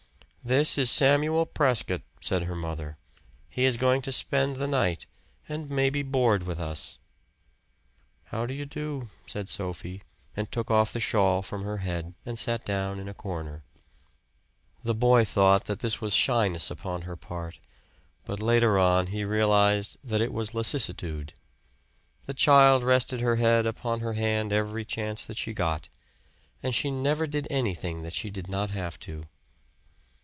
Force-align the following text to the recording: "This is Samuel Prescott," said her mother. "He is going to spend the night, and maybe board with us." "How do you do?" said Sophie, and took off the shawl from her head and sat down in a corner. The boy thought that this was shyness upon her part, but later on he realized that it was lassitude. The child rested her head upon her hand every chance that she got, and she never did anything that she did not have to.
"This 0.43 0.75
is 0.79 0.89
Samuel 0.89 1.45
Prescott," 1.45 2.01
said 2.19 2.41
her 2.43 2.55
mother. 2.55 2.97
"He 3.47 3.63
is 3.63 3.77
going 3.77 4.01
to 4.01 4.11
spend 4.11 4.55
the 4.55 4.65
night, 4.67 5.05
and 5.47 5.69
maybe 5.69 6.01
board 6.01 6.43
with 6.43 6.59
us." 6.59 6.97
"How 8.25 8.47
do 8.47 8.55
you 8.55 8.65
do?" 8.65 9.07
said 9.27 9.47
Sophie, 9.47 10.01
and 10.35 10.51
took 10.51 10.71
off 10.71 10.91
the 10.93 10.99
shawl 10.99 11.43
from 11.43 11.63
her 11.63 11.77
head 11.77 12.15
and 12.25 12.39
sat 12.39 12.65
down 12.65 12.99
in 12.99 13.07
a 13.07 13.13
corner. 13.13 13.63
The 14.83 14.95
boy 14.95 15.25
thought 15.25 15.65
that 15.65 15.79
this 15.81 16.01
was 16.01 16.11
shyness 16.11 16.71
upon 16.71 17.03
her 17.03 17.15
part, 17.15 17.59
but 18.25 18.41
later 18.41 18.79
on 18.79 19.07
he 19.07 19.23
realized 19.23 19.97
that 20.03 20.21
it 20.21 20.33
was 20.33 20.55
lassitude. 20.55 21.33
The 22.25 22.33
child 22.33 22.83
rested 22.83 23.21
her 23.21 23.35
head 23.35 23.67
upon 23.67 23.99
her 23.99 24.13
hand 24.13 24.51
every 24.51 24.85
chance 24.85 25.23
that 25.27 25.37
she 25.37 25.53
got, 25.53 25.87
and 26.63 26.73
she 26.73 26.89
never 26.89 27.27
did 27.27 27.45
anything 27.51 28.01
that 28.01 28.13
she 28.13 28.31
did 28.31 28.49
not 28.49 28.71
have 28.71 28.99
to. 29.01 29.25